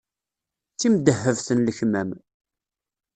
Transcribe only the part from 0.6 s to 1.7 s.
D timdehhebt n